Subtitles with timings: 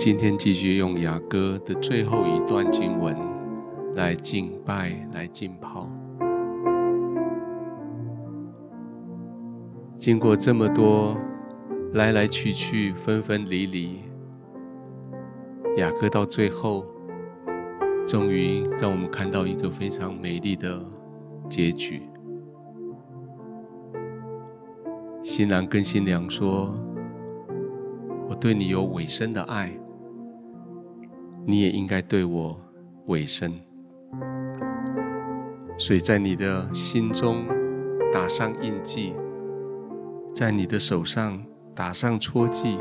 [0.00, 3.14] 今天继续用雅歌的最后一段经文
[3.96, 5.90] 来敬拜、来浸泡。
[9.98, 11.14] 经过这么多
[11.92, 13.98] 来来去去、分分离离，
[15.76, 16.86] 雅歌到最后，
[18.06, 20.82] 终于让我们看到一个非常美丽的
[21.46, 22.00] 结局。
[25.22, 26.74] 新郎跟新娘说
[28.30, 29.68] ：“我对你有委身的爱，
[31.46, 32.60] 你也应该对我
[33.06, 33.52] 委身。
[35.78, 37.44] 所以在你的心中
[38.12, 39.14] 打上印记，
[40.34, 41.42] 在你的手上
[41.74, 42.76] 打上戳记，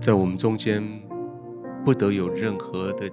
[0.00, 0.82] 在我们中间
[1.84, 3.10] 不得有任何的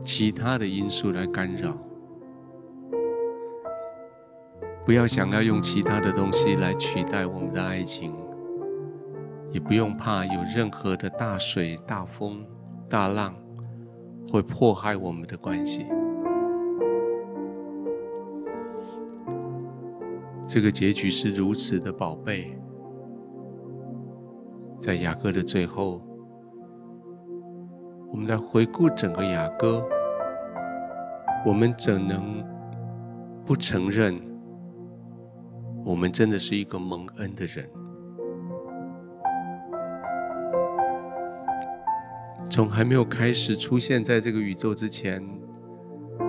[0.00, 1.76] 其他的因素来干扰。”
[4.84, 8.12] 不要想要用其他的东西来取代我们的爱情，
[9.54, 12.44] 也不用怕有任何的大水、大风、
[12.88, 13.32] 大浪
[14.28, 15.86] 会迫害我们的关系。
[20.48, 22.58] 这个结局是如此的宝贝，
[24.80, 26.02] 在雅歌的最后，
[28.10, 29.86] 我们来回顾整个雅歌，
[31.46, 32.44] 我们怎能
[33.46, 34.20] 不承认？
[35.84, 37.64] 我们真的是一个蒙恩的人。
[42.54, 45.20] 从还没有开始出现在这个宇宙之前，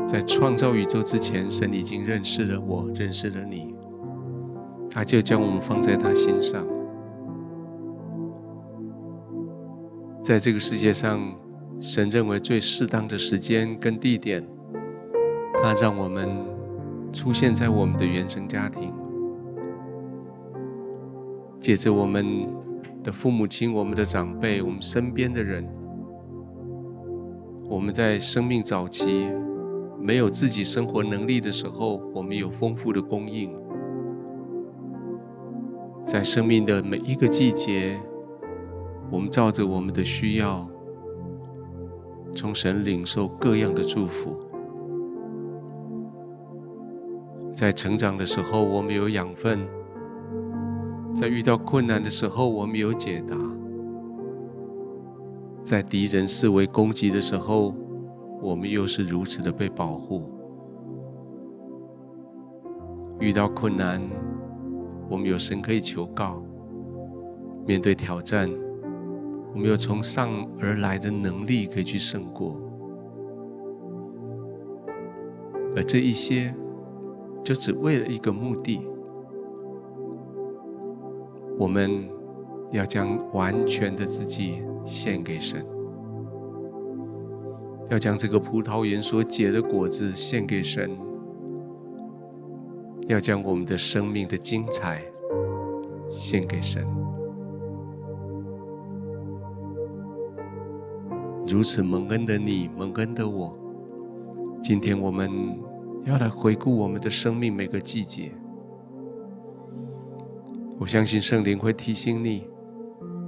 [0.08, 3.76] 在创造宇宙之前，神已经认识了我，认识了你。
[4.90, 6.66] 他就将我们放在他心上。
[10.24, 11.22] 在这个世界上，
[11.80, 14.44] 神认为最适当的时间跟地点，
[15.62, 16.28] 他让我们
[17.14, 18.92] 出现在我们的原生家庭。
[21.60, 22.48] 借着我们
[23.04, 25.64] 的父母亲、我们的长辈、我们身边的人，
[27.68, 29.28] 我们在生命早期
[30.00, 33.50] 没有自己生活能力的时候，我们有丰富的供应；
[36.06, 38.00] 在生命的每一个季节，
[39.12, 40.70] 我们照着我们的需要，
[42.32, 44.30] 从神领受各样的祝福；
[47.52, 49.60] 在成长的时候，我们有养分。
[51.16, 53.36] 在遇到困难的时候，我们有解答；
[55.66, 57.74] 在敌人视为攻击的时候，
[58.40, 60.32] 我们又是如此的被保护。
[63.20, 64.00] 遇到困难，
[65.10, 66.44] 我们有神可以求告；
[67.66, 68.48] 面对挑战，
[69.54, 72.62] 我们有从上而来的能力可以去胜过。
[75.76, 76.54] 而这一些，
[77.44, 78.88] 就只为了一个目的。
[81.58, 82.08] 我们
[82.76, 85.66] 要将完全的自己献给神，
[87.90, 90.92] 要将这个葡萄园所结的果子献给神，
[93.08, 95.02] 要将我们的生命的精彩
[96.10, 96.86] 献给神。
[101.48, 103.54] 如此蒙恩的你，蒙恩的我，
[104.62, 105.58] 今天我们
[106.04, 108.34] 要来回顾我们的生命每个季节。
[110.78, 112.50] 我相信圣灵会提醒你，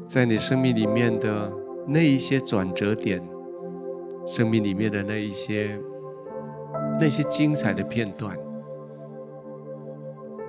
[0.07, 1.53] 在你生命里面的
[1.85, 3.21] 那一些转折点，
[4.25, 5.77] 生命里面的那一些
[6.99, 8.37] 那些精彩的片段，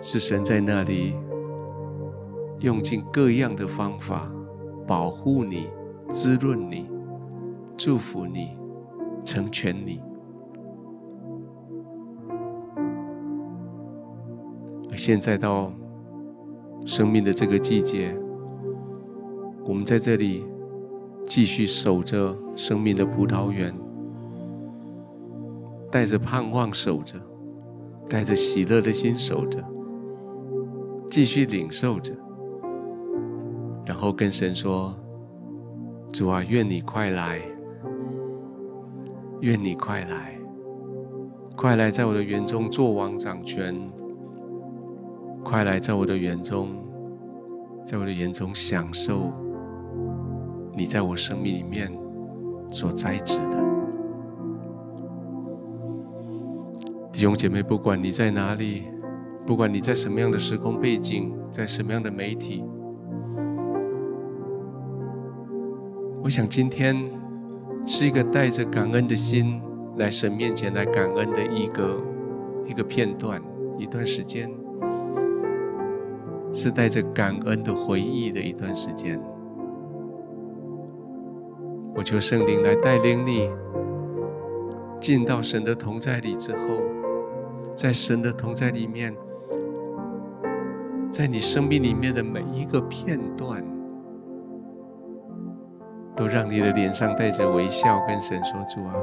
[0.01, 1.15] 是神在那里
[2.61, 4.31] 用尽各样的方法
[4.87, 5.69] 保护你、
[6.09, 6.89] 滋润你、
[7.77, 8.57] 祝福你、
[9.25, 10.01] 成全你。
[14.91, 15.73] 而现在到。
[16.87, 18.17] 生命的这个季节，
[19.69, 20.47] 我们在这里
[21.25, 23.71] 继续守着生命的葡萄园，
[25.91, 27.17] 带着盼望守着，
[28.09, 29.63] 带着喜乐的心守着，
[31.09, 32.15] 继续领受着，
[33.85, 34.97] 然后跟神说
[36.15, 37.39] ：“主啊，愿你快来，
[39.43, 40.41] 愿你快来，
[41.55, 43.79] 快来在我的园中作王掌权。”
[45.45, 46.71] 快来，在我的园中，
[47.85, 49.31] 在我的园中享受
[50.79, 51.93] 你在我生命里面
[52.71, 53.65] 所栽植的。
[57.11, 58.85] 弟兄姐妹，不管你在哪里，
[59.45, 62.63] 不管你在什么样的时空背景，在什么样的媒体，
[66.23, 66.97] 我想今天
[67.85, 69.61] 是一个带着感恩的心
[69.97, 72.01] 来神面前来感恩的一个
[72.69, 73.43] 一个片段，
[73.77, 74.49] 一段时间。
[76.51, 79.21] 是带着感恩的回忆的一段时间，
[81.99, 83.51] 我求圣灵来带领你
[85.01, 86.61] 进到神的同在里之后，
[87.75, 89.13] 在神的同在里面，
[91.11, 93.65] 在你生命里面的每一个片段，
[96.15, 98.95] 都让你的脸上带着微笑，跟神说：“主啊，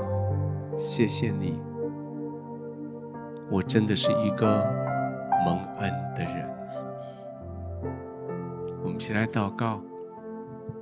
[0.77, 1.59] 谢谢你，
[3.51, 4.65] 我真的是一个
[5.45, 6.49] 蒙恩的人。”
[8.81, 9.81] 我们一起来祷告，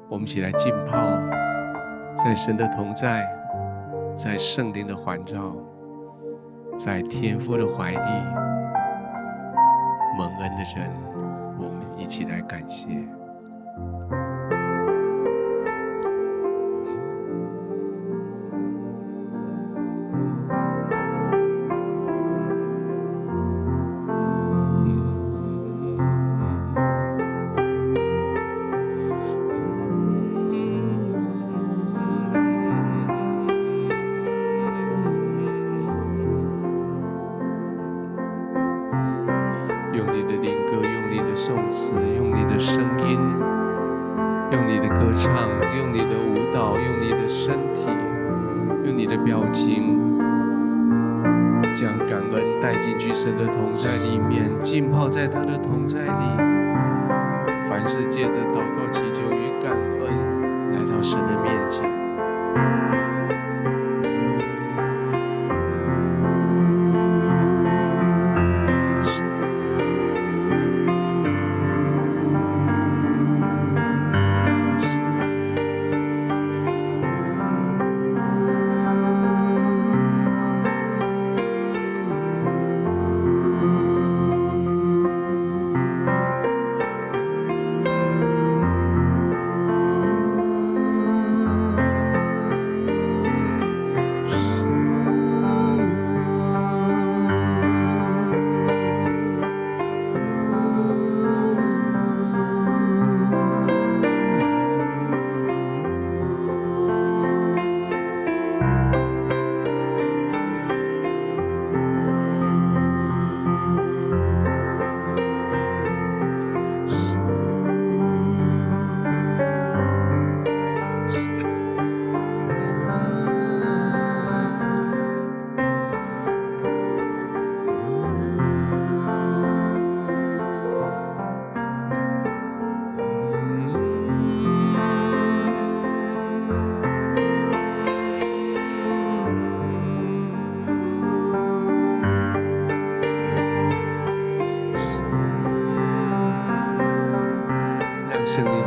[0.07, 1.42] 我们一起来浸泡。
[2.15, 3.27] 在神的同在，
[4.15, 5.55] 在圣灵的环绕，
[6.77, 7.97] 在天父的怀里，
[10.17, 10.89] 蒙恩的人，
[11.57, 12.87] 我们一起来感谢。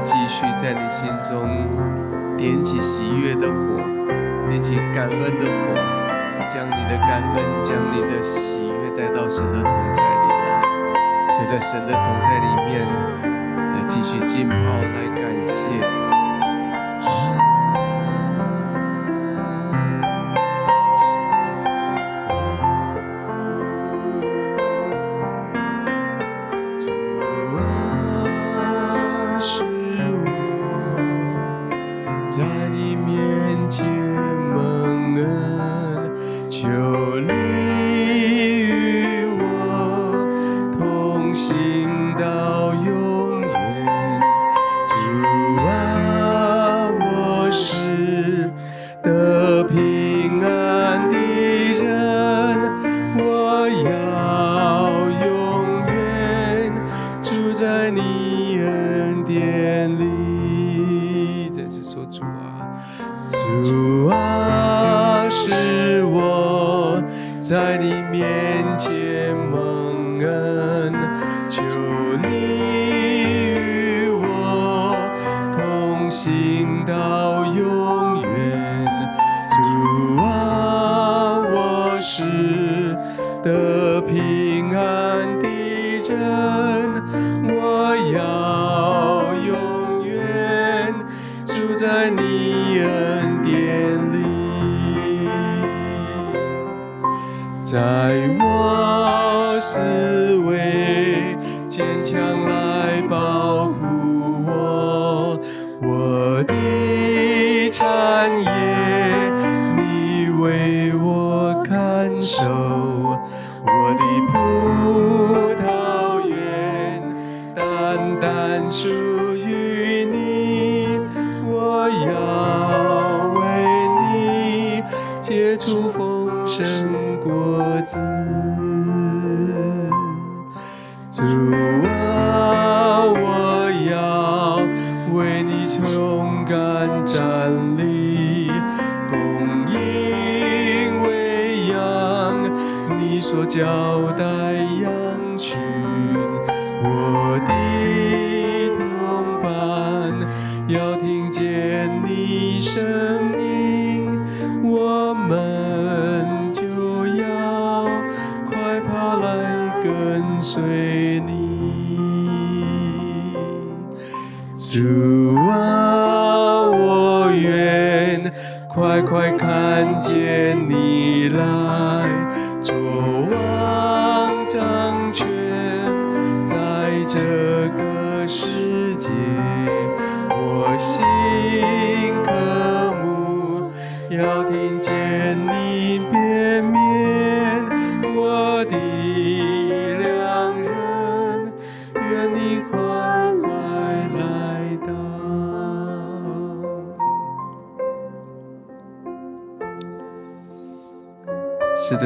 [0.07, 1.45] 继续在你心中
[2.37, 3.83] 点起喜悦的火，
[4.49, 5.75] 点起感恩的火，
[6.49, 10.63] 将你的感恩、将你的喜悦带到神的同在里来，
[11.37, 12.87] 就在神的同在里面
[13.75, 16.06] 来继续浸泡，来感谢。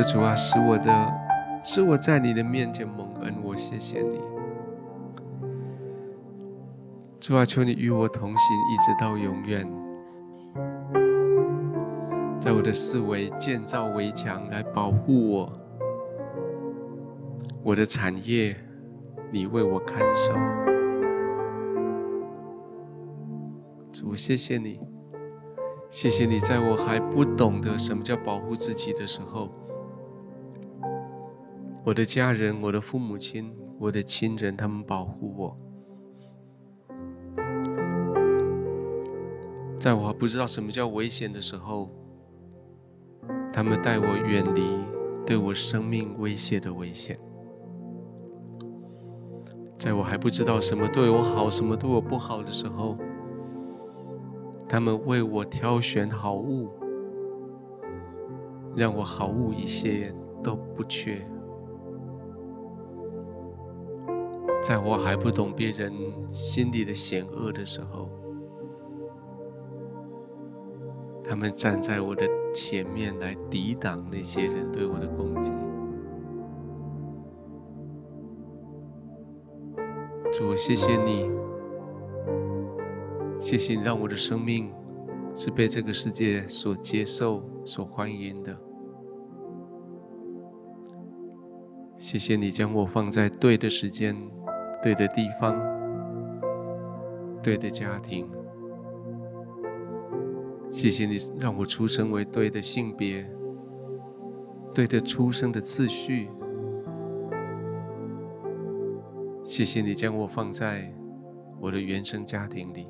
[0.03, 1.13] 主啊，使我的，
[1.63, 4.21] 使我在你的面前蒙恩，我谢谢你。
[7.19, 9.71] 主啊，求你与我同行，一直到永远。
[12.39, 15.53] 在我的四围建造围墙来保护我，
[17.63, 18.57] 我的产业，
[19.31, 20.33] 你为我看守。
[23.93, 24.81] 主，谢谢你，
[25.91, 29.51] 谢谢你，在我还不懂得什么叫保护自己的时候，
[31.83, 35.57] 我的家人、我的父母亲、我的亲人，他们保护我。
[39.79, 41.91] 在我还不知道什么叫危险的时候，
[43.51, 44.63] 他们带我远离
[45.25, 47.19] 对我生命威胁的危险。
[49.75, 52.99] 在我还不知道什么对我好，什么对我不好的时候，
[54.69, 56.69] 他们为我挑选好物，
[58.77, 61.27] 让我好物一切都不缺。
[64.63, 65.93] 在我还不懂别人
[66.29, 68.09] 心里的险恶的时候，
[71.25, 75.53] 他们站在我的前面来抵挡那些人对我的攻击。
[80.33, 81.29] 主，谢谢你，
[83.41, 84.73] 谢谢你让我的生命
[85.35, 88.57] 是被这个世界所接受、所欢迎的。
[91.97, 94.17] 谢谢你将我放在对的时间、
[94.83, 95.57] 对的地方、
[97.43, 98.29] 对的家庭。
[100.71, 103.29] 谢谢你让我出生为对的性别，
[104.73, 106.31] 对的出生的次序。
[109.45, 110.93] 谢谢你将我放在
[111.61, 112.87] 我的原生家庭里，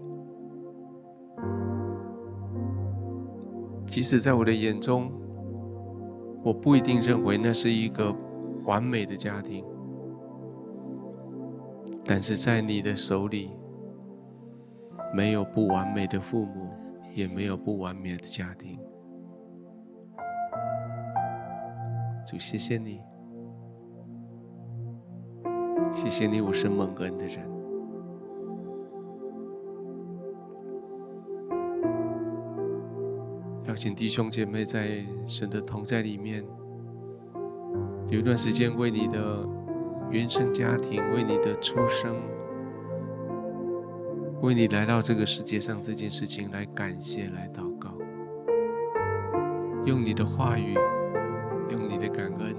[3.86, 5.10] 即使在我的眼中，
[6.44, 8.14] 我不一定认为那是一个
[8.64, 9.64] 完美的家庭，
[12.10, 13.52] 但是在你的手里，
[15.14, 16.68] 没有不完美的父母。
[17.12, 18.78] 也没有不完美的家庭。
[22.24, 23.00] 主，谢谢你，
[25.92, 27.50] 谢谢你，我是蒙恩的人。
[33.66, 36.44] 邀请弟兄姐妹在神的同在里面，
[38.08, 39.44] 有一段时间为你的
[40.10, 42.16] 原生家庭，为你的出生。
[44.42, 47.90] 为你来到这个世界上这件事情来感谢、来祷告，
[49.84, 50.74] 用你的话语，
[51.70, 52.56] 用你的感恩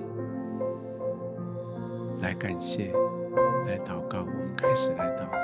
[2.20, 2.94] 来感谢、
[3.66, 4.20] 来祷告。
[4.20, 5.41] 我们开始来祷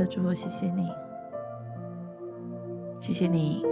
[0.00, 0.88] 的，主，我谢谢你，
[2.98, 3.62] 谢谢你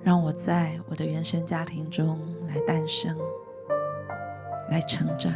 [0.00, 3.16] 让我在我的原生家庭中来诞生，
[4.70, 5.32] 来成长。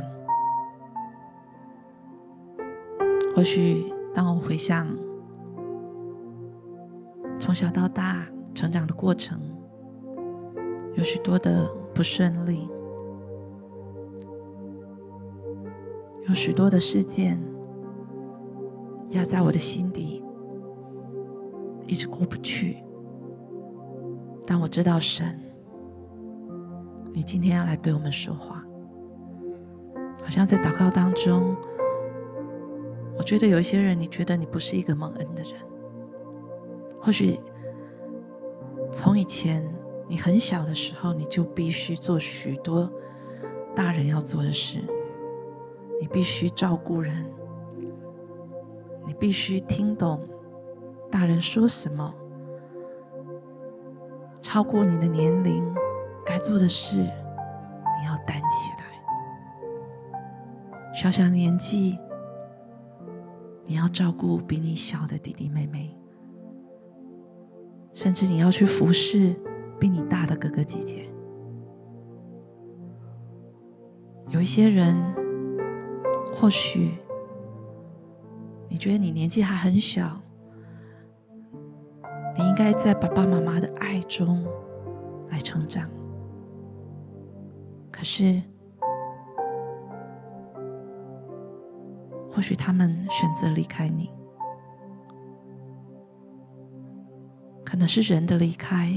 [3.35, 4.87] 或许当我回想
[7.37, 9.40] 从小到大成长的过程，
[10.94, 12.68] 有许多的不顺利，
[16.28, 17.55] 有许多的事件。
[19.16, 20.23] 压在我的心底，
[21.87, 22.76] 一直过不去。
[24.46, 25.40] 但我知道神，
[27.12, 28.62] 你今天要来对我们说话，
[30.23, 31.56] 好像在祷告当中，
[33.16, 35.52] 我觉得有一些人，你觉得你不是一个蒙恩的人。
[37.00, 37.40] 或许
[38.92, 39.68] 从以前
[40.08, 42.88] 你很小的时候，你就必须做许多
[43.75, 44.78] 大人要做的事，
[46.00, 47.26] 你必须照顾人。
[49.06, 50.20] 你必须听懂
[51.10, 52.12] 大人说什么，
[54.42, 55.64] 超过你的年龄
[56.25, 58.85] 该做的事，你要担起来。
[60.92, 61.96] 小小年纪，
[63.64, 65.96] 你要照顾比你小的弟弟妹妹，
[67.92, 69.37] 甚至你要去服侍
[69.78, 71.09] 比你大的哥哥姐姐。
[74.31, 74.96] 有一些人，
[76.33, 76.98] 或许。
[78.68, 80.20] 你觉得你年纪还很小，
[82.37, 84.44] 你应该在爸爸妈妈的爱中
[85.31, 85.88] 来成长。
[87.90, 88.42] 可是，
[92.31, 94.11] 或许他们选择离开你，
[97.64, 98.92] 可能是人的离开，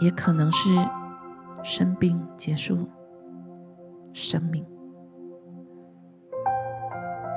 [0.00, 0.70] 也可能是
[1.62, 2.88] 生病结束
[4.14, 4.64] 生命。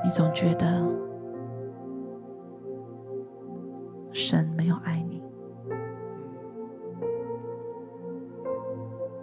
[0.02, 1.05] 你总觉得。
[4.18, 5.22] 神没有爱你，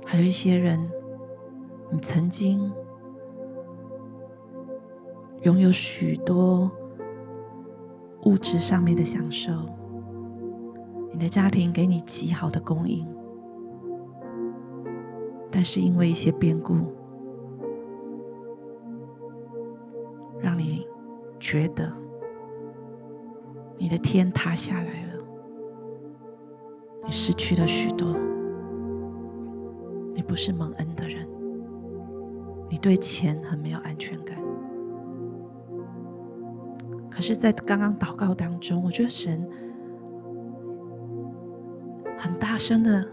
[0.06, 0.88] 还有一些人，
[1.90, 2.72] 你曾经
[5.42, 6.70] 拥有许多
[8.26, 9.52] 物质上面的享受，
[11.12, 13.04] 你的家庭给你极好的供应，
[15.50, 16.76] 但是因为一些变故，
[20.40, 20.86] 让你
[21.40, 22.03] 觉得。
[23.84, 25.26] 你的天塌下来了，
[27.04, 28.16] 你失去了许多，
[30.16, 31.28] 你不是蒙恩的人，
[32.70, 34.38] 你对钱很没有安全感。
[37.12, 39.46] 可是，在刚刚祷告当中，我觉得神
[42.18, 43.06] 很大声的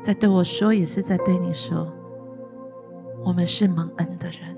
[0.00, 1.86] 在对我说，也是在对你说：
[3.22, 4.56] 我们是蒙恩的人，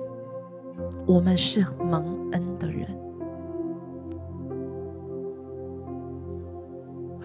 [1.08, 2.86] 我们是蒙恩的人。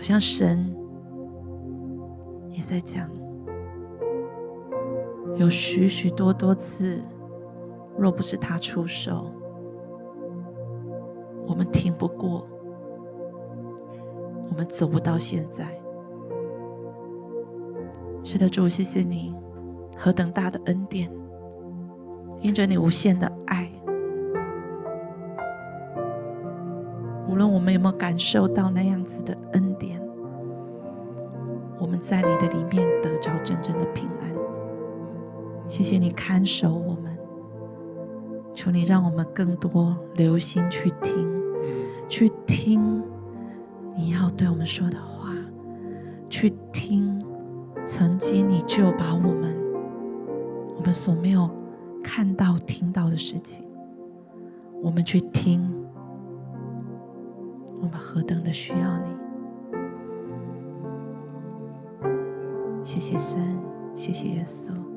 [0.09, 0.75] 像神
[2.49, 3.07] 也在讲，
[5.35, 6.99] 有许许多多次，
[7.95, 9.31] 若不是他出手，
[11.45, 12.47] 我们挺不过，
[14.49, 15.79] 我们走不到现在。
[18.23, 19.35] 是的，主，谢谢你，
[19.95, 21.07] 何等大的恩典，
[22.39, 23.69] 因着你无限的爱，
[27.27, 29.68] 无论我们有没有感受到那样子的恩。
[32.09, 34.33] 在你的里面得着真正的平安。
[35.67, 37.15] 谢谢你看守我们，
[38.51, 41.31] 求你让我们更多留心去听，
[42.07, 43.03] 去听
[43.95, 45.35] 你要对我们说的话，
[46.31, 47.21] 去听
[47.85, 49.55] 曾经你就把我们
[50.77, 51.47] 我们所没有
[52.03, 53.63] 看到听到的事情，
[54.81, 55.61] 我们去听，
[57.79, 59.18] 我们何等的需要你。
[62.91, 63.61] 谢谢神，
[63.95, 64.88] 谢谢耶稣。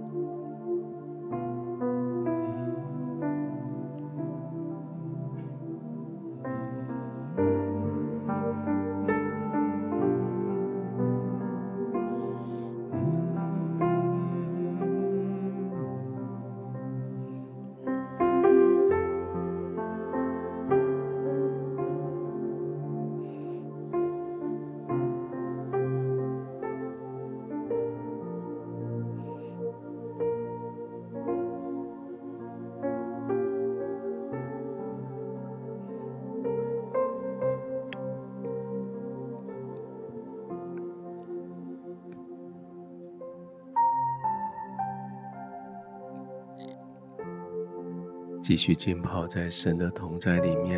[48.43, 50.77] 继续浸泡在神的同在里面。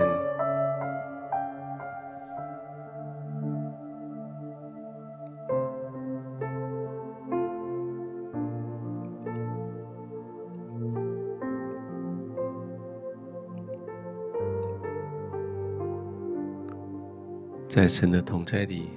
[17.67, 18.89] 在神的同在里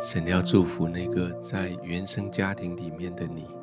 [0.00, 3.57] 神要祝福那个在原生家庭里面的你。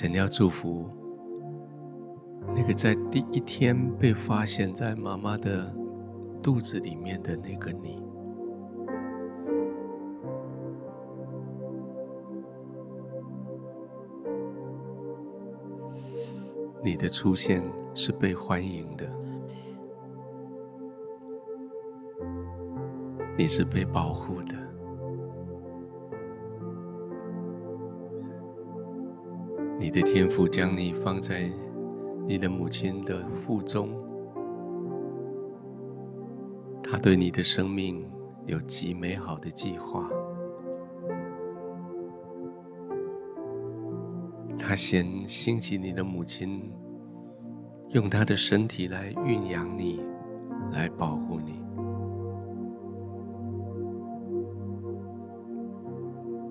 [0.00, 0.88] 神要祝福
[2.54, 5.74] 那个在第一天被发现在妈妈的
[6.40, 8.00] 肚子里面的那个你。
[16.80, 17.60] 你的出现
[17.92, 19.04] 是被欢迎的，
[23.36, 24.57] 你是被保护的。
[29.90, 31.50] 你的天父将你放在
[32.26, 33.88] 你的母亲的腹中，
[36.82, 38.06] 他对你的生命
[38.44, 40.06] 有极美好的计划。
[44.58, 46.70] 他先兴起你的母亲，
[47.88, 50.02] 用她的身体来孕养你，
[50.70, 51.64] 来保护你。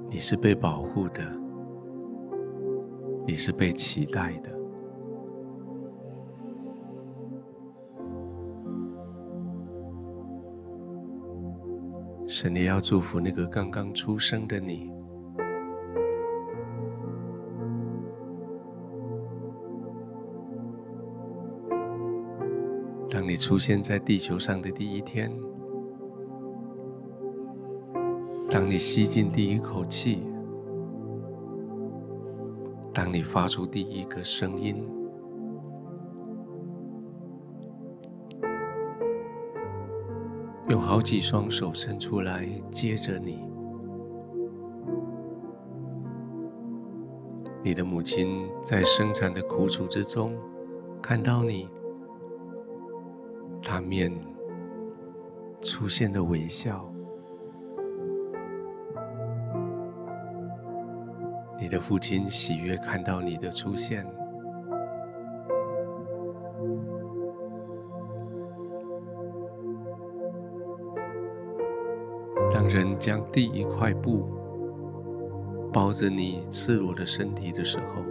[0.10, 1.22] 你是被保护的，
[3.28, 4.50] 你是被期待的。
[12.26, 14.90] 神也要祝福那个刚刚出生的你。
[23.10, 25.32] 当你出现在地球上的第一天，
[28.50, 30.27] 当你吸进第一口气，
[32.98, 34.84] 当你发出第一个声音，
[40.68, 43.48] 用好几双手伸出来接着你，
[47.64, 50.36] 你的母亲在生产的苦楚之中
[51.00, 51.70] 看到你。
[53.62, 54.12] 她面
[55.62, 56.92] 出现的微笑，
[61.68, 64.08] 你的父亲喜悦看到你的出现。
[72.54, 74.30] 当人将第一块布
[75.74, 78.02] 包着你赤裸的身体的时候，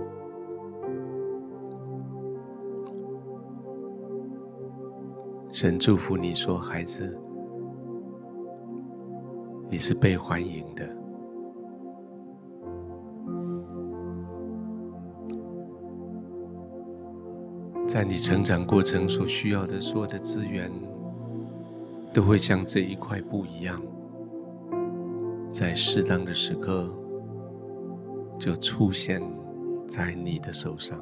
[5.50, 7.18] 神祝福你说：“孩子，
[9.70, 11.05] 你是被欢迎的。
[17.86, 20.70] 在你成长过程所需要的所有的资源，
[22.12, 23.80] 都会像这一块布一样，
[25.50, 26.92] 在适当的时刻
[28.38, 29.22] 就出现
[29.86, 30.98] 在你的手上。”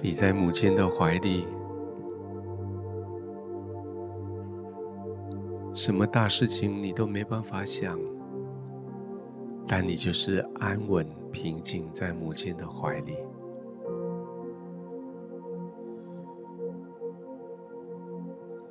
[0.00, 1.46] 你在母亲的怀里，
[5.74, 7.98] 什么大事情你都没办法想，
[9.70, 13.18] 但你就是安稳平静在母亲的怀里。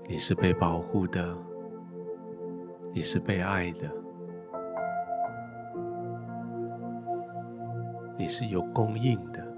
[0.09, 1.37] 你是被保护的，
[2.93, 3.91] 你是被爱的，
[8.17, 9.56] 你是有供应的。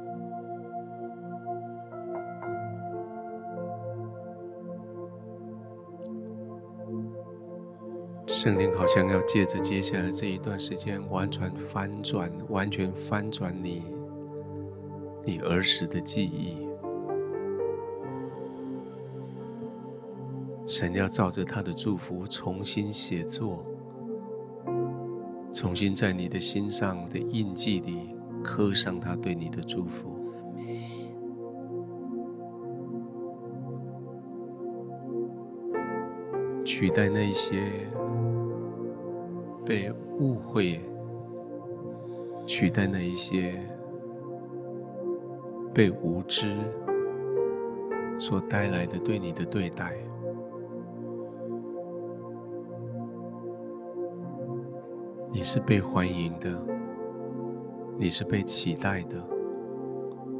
[8.31, 13.83] 圣灵好像要借着接下来这一段时间，完全翻转，完全翻转你，
[15.25, 16.69] 你儿时的记忆。
[20.67, 23.65] 神要照着他的祝福重新写作，
[25.51, 30.15] 重新在你的心上的印记里刻上他对你的祝福，
[36.63, 37.89] 取代那些。
[39.69, 40.81] 被误会，
[42.47, 43.53] 取代那一些
[45.71, 46.57] 被无知
[48.17, 49.93] 所带来的对你的对待。
[55.31, 56.49] 你是被欢迎的，
[57.95, 59.23] 你是被期待的，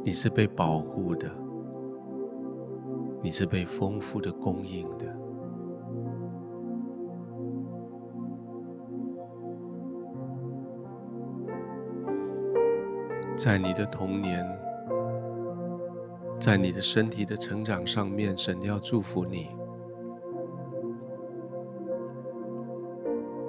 [0.02, 1.30] 你是被保护的，
[3.22, 5.19] 你是被丰富的供应的。
[13.42, 14.46] 在你的童年，
[16.38, 19.48] 在你的身体的成长上面，神要祝福你。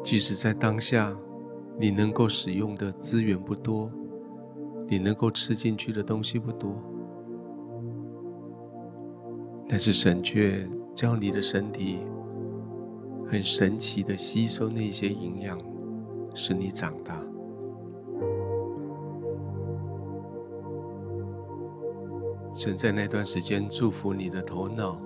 [0.02, 1.14] 即使在当下，
[1.78, 3.92] 你能够使用的资源不多，
[4.88, 6.74] 你能够吃进去的东西不多，
[9.68, 12.00] 但是神却叫你的身体
[13.30, 15.60] 很神奇的吸收那些营养，
[16.34, 17.22] 使你长大。
[22.62, 25.02] 神在那段时间祝福你的头脑。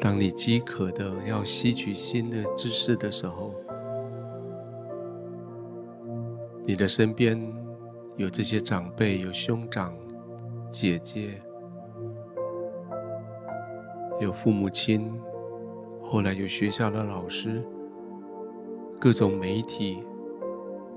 [0.00, 3.54] 当你饥渴的要吸取新的知识的时候，
[6.64, 7.40] 你的身边
[8.16, 9.94] 有这些长辈，有兄长、
[10.72, 11.40] 姐姐，
[14.18, 15.08] 有父母亲，
[16.02, 17.62] 后来有学校的老师，
[18.98, 20.02] 各种媒体，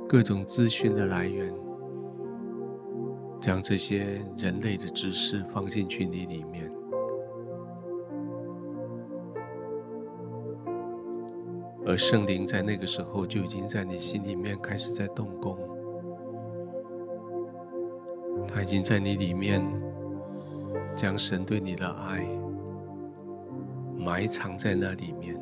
[0.10, 1.54] 各种资讯的来源，
[3.44, 6.72] 将这些人类的知识放进去你里面。
[11.86, 15.58] 而圣灵在那个时候就已经在你心里面开始在动工，
[18.48, 19.62] 他已经在你里面
[20.96, 22.26] 将神对你的爱
[23.98, 25.38] 埋藏在那里面。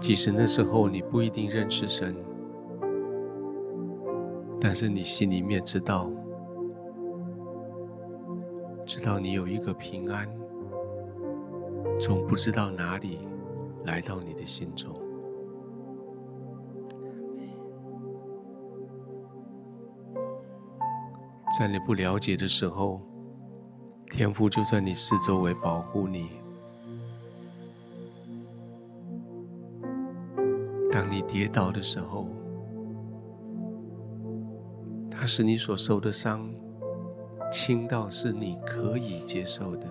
[0.00, 2.16] 即使那时候你不一定认识神，
[4.66, 6.10] 但是你心里面知道，
[8.86, 10.26] 知道你有一个平安。
[12.00, 13.28] 从不知道哪里
[13.84, 14.90] 来到你的心中，
[21.58, 23.02] 在你不了解的时候，
[24.06, 26.30] 天父就在你四周围保护你。
[30.90, 32.26] 当你跌倒的时候，
[35.24, 36.46] 他使你所受的伤
[37.50, 39.86] 轻到是你可以接受的。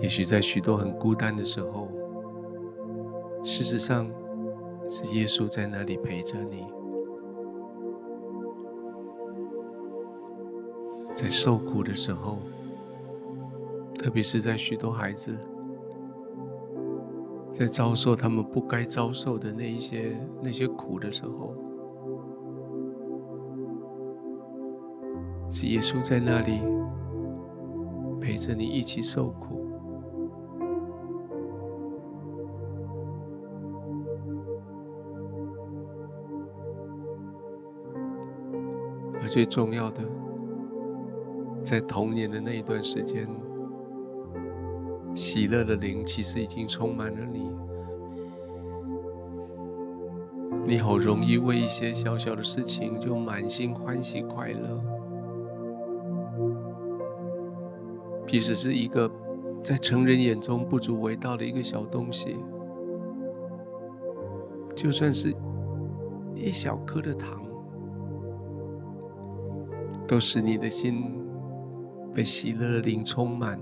[0.00, 1.88] 也许在许多很孤单的时候，
[3.42, 4.08] 事实上
[4.88, 6.64] 是耶稣在那里陪着你。
[11.12, 12.38] 在受苦的时候，
[13.98, 15.36] 特别是在许多孩子
[17.56, 21.54] 在遭受他们不该遭受的那一些那些苦的时候，
[25.48, 26.60] 是耶稣在那里
[28.20, 29.64] 陪着你一起受苦。
[39.22, 40.02] 而最重要的，
[41.62, 43.26] 在童年的那一段时间，
[45.16, 47.50] 喜乐的灵其实已经充满了你。
[50.66, 54.78] 你好容易为一些小小的事情就满心欢喜快乐，
[58.26, 59.10] 即使是一个
[59.64, 62.36] 在成人眼中不足为道的一个小东西，
[64.74, 65.34] 就算是
[66.34, 67.42] 一小颗的糖。
[70.06, 71.04] 都使你的心
[72.14, 73.58] 被喜乐的灵充满。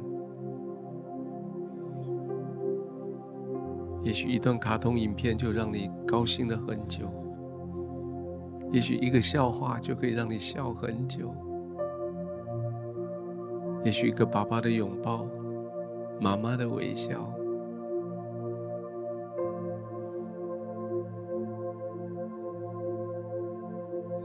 [4.05, 7.11] 也许一段卡通影片就让你高兴了很久，
[8.71, 11.35] 也许一个笑话就可以让你笑很久，
[13.85, 15.27] 也许一个爸爸的拥抱，
[16.21, 17.29] 妈妈的微笑。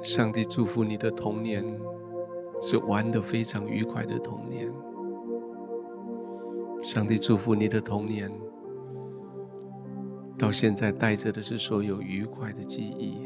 [0.03, 1.65] 上帝祝福你的童年。
[2.61, 4.69] 是玩得非常愉快的童年。
[6.83, 8.29] 上帝祝福你的童年，
[10.39, 13.17] 到现在带着的是所有愉快的记忆。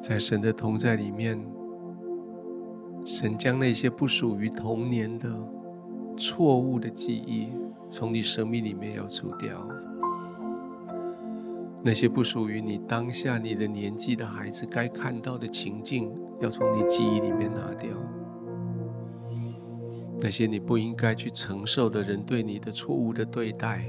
[0.00, 1.36] 在神的同在里面，
[3.04, 5.28] 神将那些不属于童年的
[6.16, 7.48] 错误的记忆，
[7.88, 9.66] 从你生命里面要除掉。
[11.82, 17.90] 那些不属于你当下你的年纪的孩子该看到的情境，要从你记忆里面拿掉；
[20.24, 23.84] 那些你不应该去承受的人对你的错误的对待，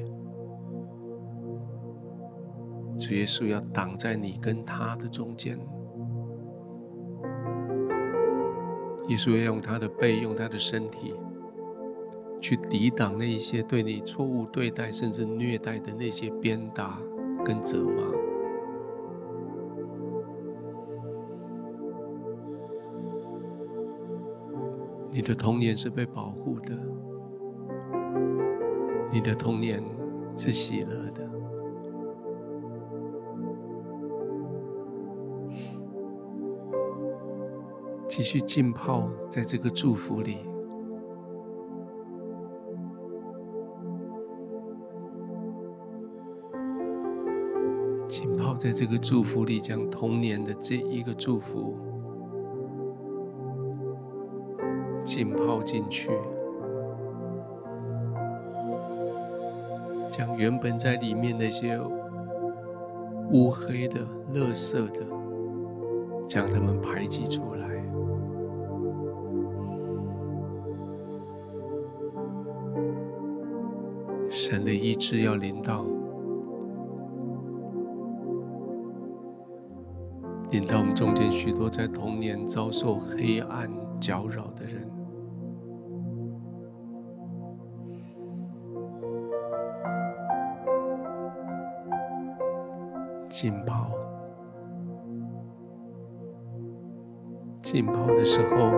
[3.00, 5.58] 主耶稣要挡在你跟他的中间。
[9.08, 11.14] 耶稣要用他的背，用他的身体，
[12.42, 17.00] 去抵挡那一些对你错误对待甚至虐待的那些鞭打。
[17.46, 18.02] 跟责骂，
[25.16, 26.78] 你的童年是被保护的，
[29.10, 29.82] 你的童年
[30.36, 31.26] 是喜乐的。
[38.10, 40.40] 继续浸泡在这个祝福里，
[48.06, 51.78] 浸泡在这个祝福里，将童年的这一个祝福
[55.16, 56.10] 浸泡进去。
[60.12, 61.80] 将原本在里面那些
[63.32, 64.02] 乌黑的、
[64.34, 65.00] 垃圾的，
[66.28, 67.82] 将它们排挤出来。
[74.30, 75.86] 神的医治要临到，
[80.52, 84.86] 临到我们中间许多在童年遭受黑暗搅扰的人。
[93.38, 93.92] 浸泡，
[97.62, 98.72] 浸泡的时候，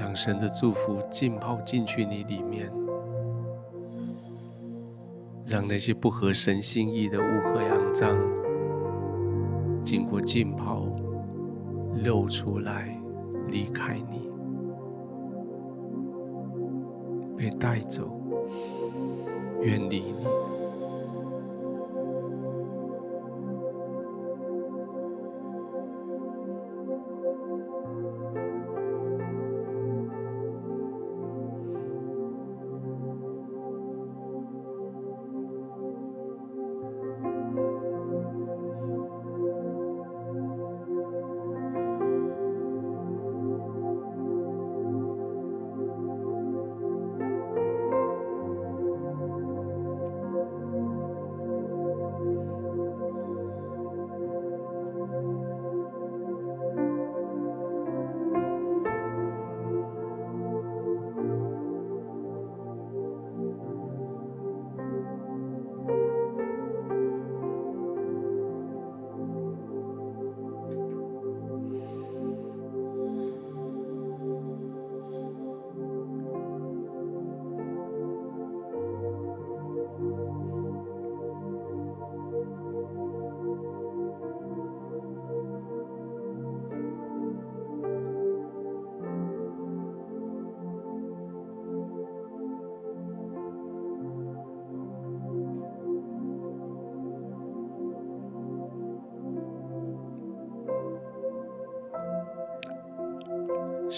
[0.00, 2.72] 让神的祝福浸泡进去你里面，
[5.44, 8.16] 让那些不合神心意的污秽肮脏，
[9.82, 10.86] 经过浸泡
[12.06, 12.98] 露出来，
[13.48, 14.30] 离开你，
[17.36, 18.10] 被带走，
[19.60, 20.26] 远离你。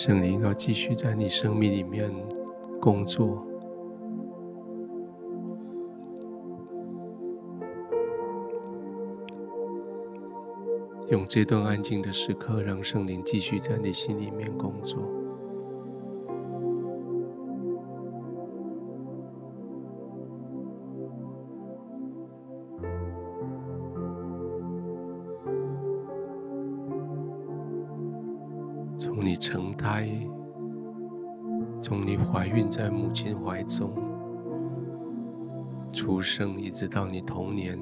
[0.01, 2.09] 圣灵要继续在你生命里面
[2.81, 3.45] 工作，
[11.09, 15.18] 用这段安静的时刻，让圣灵继续在你心里面工作。
[29.21, 30.09] 从你成胎，
[31.83, 33.93] 从你怀孕在母亲怀中
[35.93, 37.77] 出生，一直到你童年，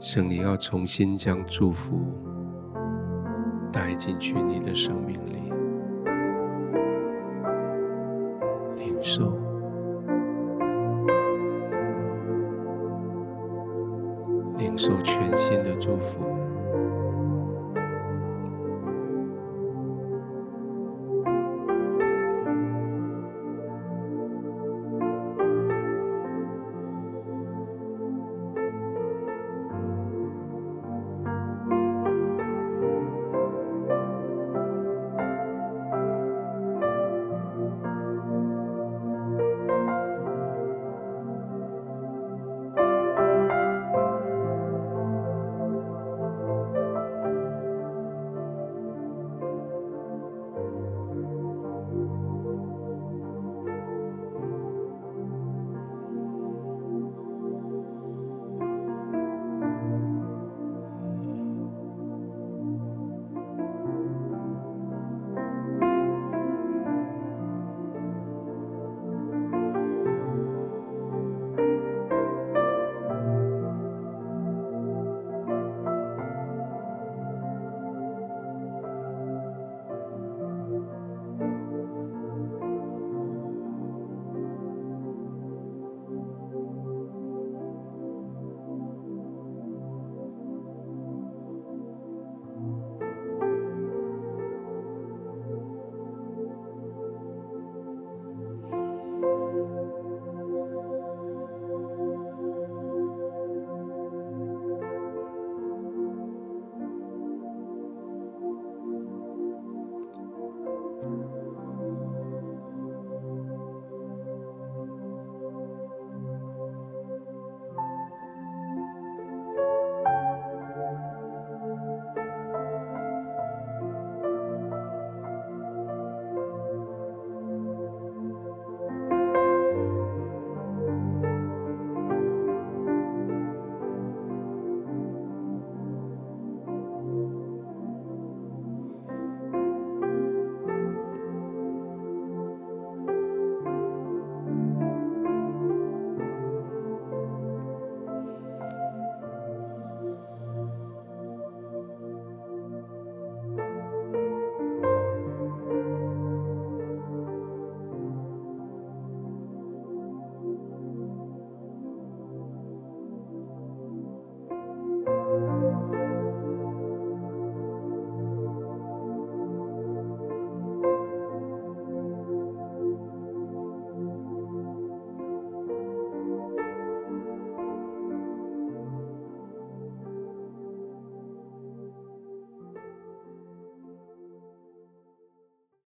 [0.00, 2.00] 圣灵要重新将祝福
[3.72, 5.52] 带进去你的生命里，
[8.76, 9.43] 领受。
[14.74, 16.23] 领受全新的祝福，